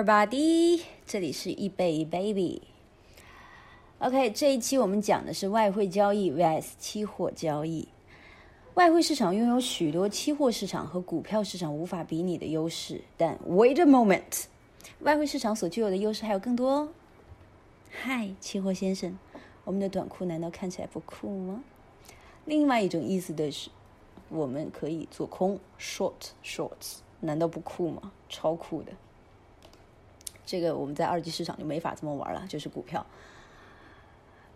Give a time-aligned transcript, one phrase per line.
[0.00, 2.62] everybody，这里是易贝 baby。
[3.98, 7.86] OK，这一期我们讲的是外汇交易 vs 期货交易。
[8.72, 14.44] 外汇市场拥有许多期货市场和股票市场无法比拟的优势，但 wait a moment，
[15.00, 16.88] 外汇市场所具有的优势还有更多哦。
[17.90, 19.18] 嗨，期货先生，
[19.64, 21.62] 我们的短裤难道看起来不酷吗？
[22.46, 23.68] 另外一种意思的是，
[24.30, 28.12] 我们可以做空 short shorts，难道不酷吗？
[28.30, 28.92] 超酷的。
[30.50, 33.06] 这个我们在二级市场就没法这么玩了，就是股票。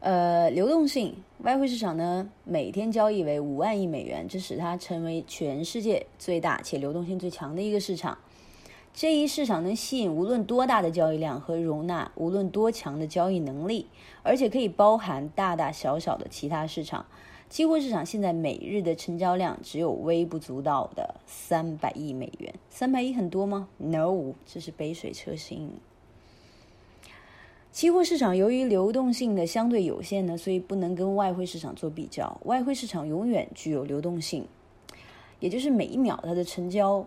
[0.00, 8.18] 呃，流动性，外汇市场呢每天交易为五万亿美元，这使它成为全世界最大且流动性最强的一个市场。
[8.92, 13.86] 这一市场能吸引无论多大的交易量和容纳无论多强的交易能力，
[14.24, 17.06] 而且可以包含大大小小的其他市场。
[17.48, 25.70] 期货市场现在每日的成交量只有微不足道的三百亿美元，三百亿很多吗？No，这是杯水车薪。
[27.70, 32.40] 期货市场由于流动性的相对有限呢，所以不能跟外汇市场做比较。
[32.44, 34.46] 外汇市场永远具有流动性，
[35.38, 37.06] 也就是每一秒它的成交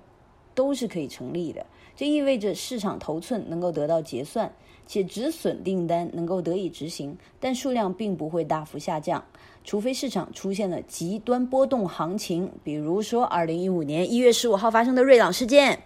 [0.58, 1.64] 都是可以成立的。
[1.96, 4.52] 这意味着市场头寸能够得到结算，
[4.88, 9.24] 且止损订单能够得以执行，但数量并不会大幅下降，
[9.64, 15.80] 除非市场出现了极端波动行情，比如说二零一五年一月十五号发生的瑞朗事件。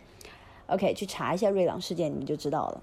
[0.67, 2.81] OK，去查一下瑞朗事件，你们就知道了。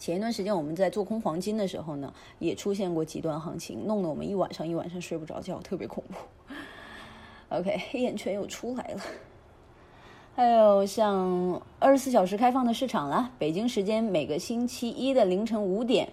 [0.00, 6.16] 前一段时间我们在做空黄金的时候呢，也出现过极端行情，弄得我们一晚上一晚上睡不着觉，特别恐怖。
[7.50, 9.00] OK，黑眼圈又出来了。
[10.38, 16.08] 还有像二十四小时开放的市场了，北京时间每个星期一的凌晨五点，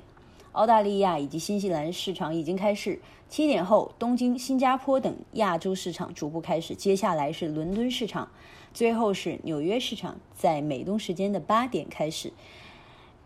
[0.54, 2.98] 澳大利亚以及新西兰市场已经开市；
[3.30, 8.28] 七点后，东京、新加坡等亚洲市场逐步开始，接下来是伦敦市场，
[8.73, 12.34] 最后是纽约市场，在美东时间的八点开始。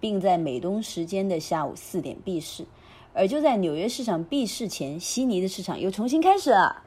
[0.01, 2.65] 并在美东时间的下午四点闭市，
[3.13, 6.83] 而就在纽约市场闭市前，悉尼的市场又重新开始了，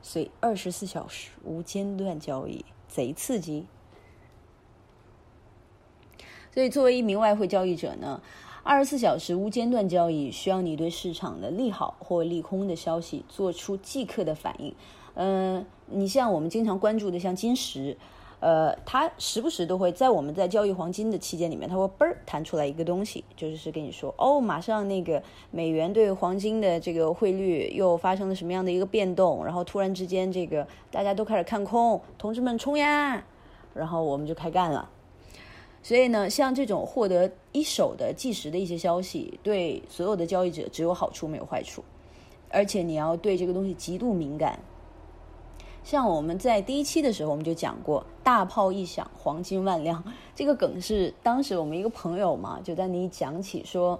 [0.00, 3.66] 所以二十四小时无间断交易，贼刺激。
[6.52, 8.20] 所以作为一名外汇交易者呢，
[8.64, 14.74] 二十四小时无间断交易需要你对市场的利好或利空的消息做出即刻的反应。
[15.14, 17.96] 嗯，你像我们经常关注的像金石。
[18.40, 33.24] 呃，它时不时都会在我们在交易黄金的期间里面，它会嘣儿弹出来一个东西，就是跟你说，哦，马上那个美元对黄金的这个汇率又发生了什么样的一个变动，然后突然之间这个大家都开始看空，同志们冲呀，
[33.74, 34.88] 然后我们就开干了。
[35.82, 41.82] 所以呢，像这种获得一手的即时的一些消息，对所有的交易者只有好处没有坏处，
[42.50, 44.60] 而且你要对这个东西极度敏感。
[45.88, 50.04] 像我们在第一期的时候，我们就讲过“大炮一响，黄金万两”
[50.36, 53.98] 这个梗是当时我们一个朋友嘛，就在那里讲起说，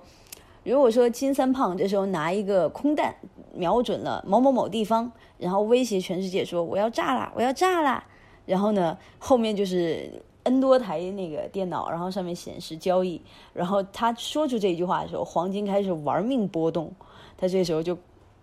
[0.65, 3.16] 如果说金三胖这时候拿一个空弹
[3.54, 8.05] 瞄准了某某某地方，然后威胁全世界说我要炸啦，我要炸啦，
[8.44, 13.19] 然后呢后面就是 N 多台那个电脑，然后上面显示交易，
[13.55, 16.93] 然后他说出这句话的时候，黄金开始玩命波动，
[17.38, 17.97] 他这时候就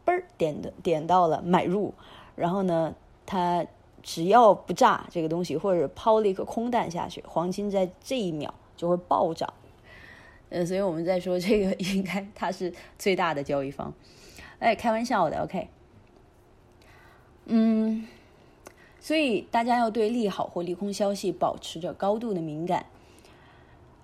[0.03, 1.94] 嘣儿点的点到了买入，
[2.35, 2.95] 然后呢。
[3.25, 3.66] 他
[4.03, 9.52] 只要不炸这个东西，或者抛了一个空弹下去，黄金在这一秒就会暴涨。
[10.50, 13.91] 呃，所以我们在说这个应该它是最大的交易方。
[14.59, 15.68] 哎，开玩笑的，OK。
[17.46, 18.08] 嗯，
[19.00, 22.86] 所以大家要对利好或利空消息保持着高度的敏感。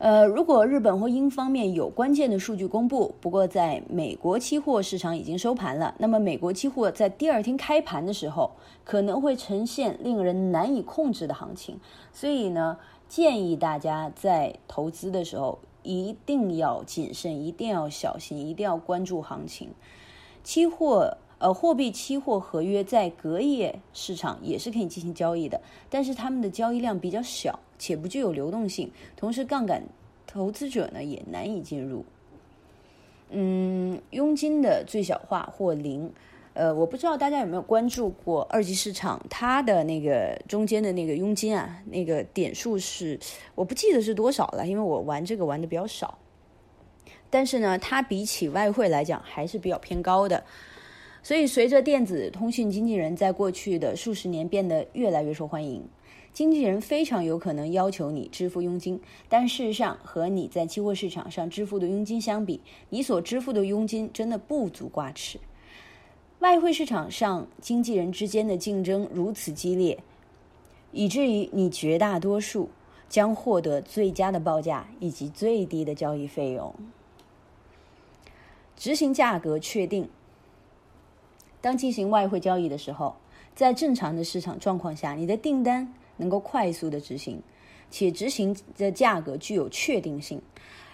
[0.01, 8.49] 呃，如果日本或英方面有关键的数据公布，不过在美国期货市场已经收盘了，那么美国期货在第二天开盘的时候
[8.83, 11.79] 可能会呈现令人难以控制的行情，
[12.11, 19.69] 所以呢，建议大家在投资的时候一定要谨慎，一定要小心，一定要关注行情。
[20.43, 25.59] 期货呃，货币期货合约在隔夜市场也是可以进行交易的，
[25.89, 27.59] 但是他们的交易量比较小。
[27.79, 29.81] 且不具有流动性，同时杠杆
[30.27, 32.05] 投资者呢也难以进入。
[33.31, 36.13] 嗯，佣金的最小化或零，
[36.53, 43.19] 呃，我不知道大家有没有关注过二级市场，它的那个中间的那个佣金啊，那个点数是
[43.55, 46.19] 我不记得是多少了，因为我玩这个玩的比较少。
[47.31, 50.43] 但是呢，它比起外汇来讲还是比较偏高的。
[51.23, 55.87] 所以，随着电子通讯经纪人在过去的数十年变得越来越受欢迎。
[56.33, 65.39] 经纪人非常有可能要求你支付佣金，但事实上和你在期货市场上支付的佣金相比，你所支付的佣金真的不足挂齿。
[66.39, 69.99] 外汇市场上经纪人之间的竞争如此激烈，
[70.91, 72.69] 以至于你绝大多数
[73.07, 76.73] 将获得最佳的报价以及最低的交易费用。
[78.75, 80.09] 执行价格确定。
[81.61, 83.15] 当进行外汇交易的时候，
[83.55, 87.41] 在正常的市场状况下，你的订单能够快速的执行，
[87.89, 90.41] 且执行的价格具有确定性。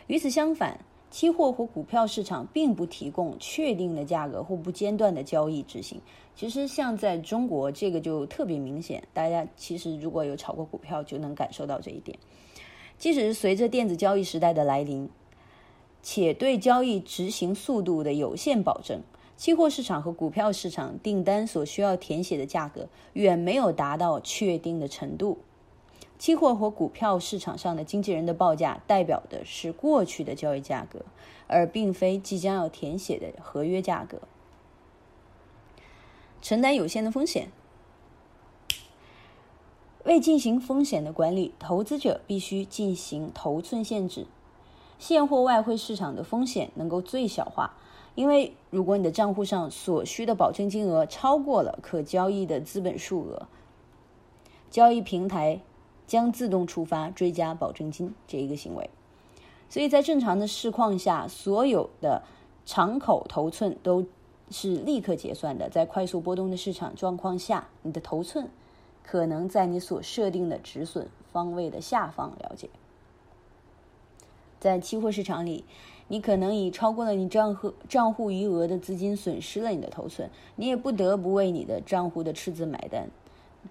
[0.07, 0.79] 与此相反，
[1.09, 6.01] 期货和股票市场并不提供确定的价格或不间断的交易执行。
[6.35, 9.03] 其实，像在中国，这个就特别明显。
[9.13, 12.19] 大家其实如果有炒过股票，就能感受到这一点。
[12.97, 15.09] 即使是随着电子交易时代的来临，
[16.03, 19.01] 且对交易执行速度的有限保证，
[19.37, 25.37] 期货市场和股票市场订单所需要填写的价格远没有达到确定的程度。
[26.17, 31.05] 期货和股票市场上的经纪人的报价代表的是过去的交易价格，
[31.45, 34.21] 而并非即将要填写的合约价格。
[36.41, 37.49] 承担有限的风险，
[40.05, 44.25] 为进行风险的管理，投资者必须进行头寸限制。
[44.97, 47.75] 现货外汇市场的风险能够最小化，
[48.17, 53.47] 因为如果你的账户上所需的保证金额超过了可交易的资本数额，
[54.69, 55.61] 交易平台。
[56.07, 58.89] 将自动触发追加保证金这一个行为，
[59.67, 62.23] 所以在正常的市况下，所有的
[62.65, 64.05] 敞口头寸都
[64.49, 65.69] 是立刻结算的。
[65.69, 68.47] 在快速波动的市场状况下，你的头寸
[69.03, 72.31] 可能在你所设定的止损方位的下方。
[72.39, 72.69] 了解，
[74.61, 75.65] 在期货市场里，
[76.09, 83.09] 你可能已超过了你账户账户余额的资金，损失了你的头寸，你也不得不为你的账户的赤字买单，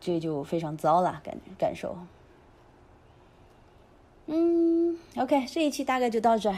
[0.00, 1.96] 这就非常糟了，感感受。
[4.26, 6.52] 嗯，OK，这一期大概就到这。